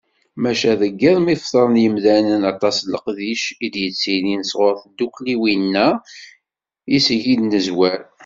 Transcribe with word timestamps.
Maca 0.41 0.73
deg 0.81 0.93
yiḍ 1.01 1.17
mi 1.21 1.35
fetren 1.41 1.81
yimdanen, 1.81 2.41
aṭas 2.51 2.77
n 2.81 2.89
leqdic 2.93 3.43
i 3.65 3.67
d-yettilin 3.73 4.43
sɣur 4.51 4.75
tiddukkliwin-a 4.79 5.87
iseg 6.95 7.23
i 7.33 7.35
d-nezwar. 7.39 8.01